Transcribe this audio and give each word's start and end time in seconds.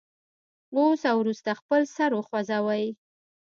اوس 0.75 1.01
او 1.11 1.17
وروسته 1.21 1.49
خپل 1.59 1.81
سر 1.95 2.09
وخوځوئ. 2.15 2.85